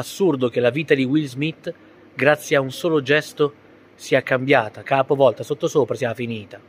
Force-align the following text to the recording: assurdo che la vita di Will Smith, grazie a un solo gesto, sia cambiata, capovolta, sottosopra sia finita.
assurdo 0.00 0.48
che 0.48 0.58
la 0.58 0.70
vita 0.70 0.94
di 0.94 1.04
Will 1.04 1.26
Smith, 1.26 1.72
grazie 2.14 2.56
a 2.56 2.60
un 2.60 2.72
solo 2.72 3.00
gesto, 3.00 3.54
sia 3.94 4.22
cambiata, 4.22 4.82
capovolta, 4.82 5.44
sottosopra 5.44 5.94
sia 5.94 6.12
finita. 6.14 6.60